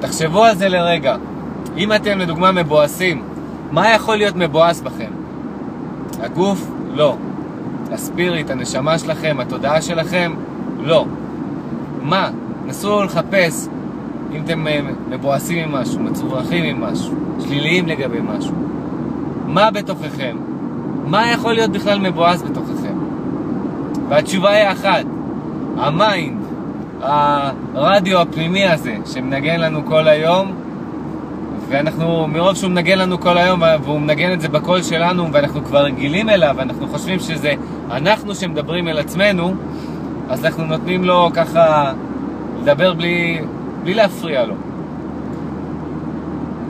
[0.00, 1.16] תחשבו על זה לרגע.
[1.76, 3.22] אם אתם לדוגמה מבואסים,
[3.70, 5.10] מה יכול להיות מבואס בכם?
[6.20, 6.70] הגוף?
[6.94, 7.16] לא.
[7.92, 10.32] הספיריט, הנשמה שלכם, התודעה שלכם?
[10.80, 11.06] לא.
[12.02, 12.30] מה?
[12.66, 13.68] נסו לחפש
[14.32, 18.54] אם אתם אה, מבואסים עם משהו, מצוברחים עם משהו, שליליים לגבי משהו.
[19.46, 20.36] מה בתוככם?
[21.06, 22.94] מה יכול להיות בכלל מבואס בתוככם?
[24.08, 25.04] והתשובה היא אחת,
[25.76, 26.38] ה mind,
[27.02, 30.52] הרדיו הפנימי הזה שמנגן לנו כל היום,
[31.68, 35.84] ואנחנו, מרוב שהוא מנגן לנו כל היום, והוא מנגן את זה בקול שלנו, ואנחנו כבר
[35.84, 37.54] רגילים אליו, ואנחנו חושבים שזה
[37.90, 39.54] אנחנו שמדברים אל עצמנו,
[40.28, 41.92] אז אנחנו נותנים לו ככה
[42.62, 43.40] לדבר בלי,
[43.82, 44.54] בלי להפריע לו.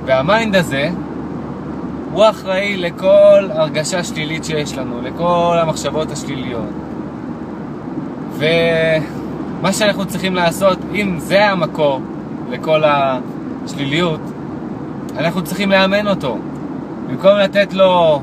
[0.05, 0.91] וה mind הזה,
[2.13, 6.69] הוא אחראי לכל הרגשה שלילית שיש לנו, לכל המחשבות השליליות.
[9.61, 12.01] ומה שאנחנו צריכים לעשות, אם זה המקור
[12.51, 14.21] לכל השליליות,
[15.19, 16.39] אנחנו צריכים לאמן אותו.
[17.09, 18.23] במקום לתת לו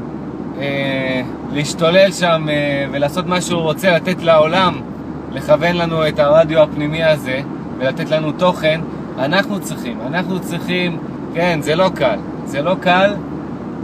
[0.59, 1.22] אה,
[1.53, 4.81] להשתולל שם אה, ולעשות מה שהוא רוצה, לתת לעולם
[5.31, 7.42] לכוון לנו את הרדיו הפנימי הזה
[7.78, 8.81] ולתת לנו תוכן,
[9.19, 10.97] אנחנו צריכים, אנחנו צריכים,
[11.34, 13.14] כן, זה לא קל, זה לא קל,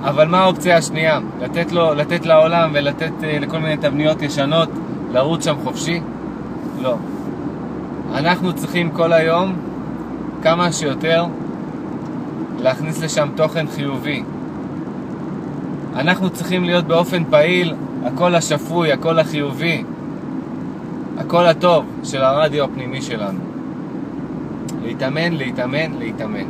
[0.03, 1.19] אבל מה האופציה השנייה?
[1.41, 4.69] לתת, לו, לתת לעולם ולתת אה, לכל מיני תבניות ישנות
[5.11, 6.01] לרוץ שם חופשי?
[6.81, 6.95] לא.
[8.13, 9.53] אנחנו צריכים כל היום
[10.41, 11.25] כמה שיותר
[12.59, 14.23] להכניס לשם תוכן חיובי.
[15.95, 17.73] אנחנו צריכים להיות באופן פעיל
[18.05, 19.83] הקול השפוי, הקול החיובי,
[21.17, 23.39] הקול הטוב של הרדיו הפנימי שלנו.
[24.83, 26.45] להתאמן, להתאמן, להתאמן.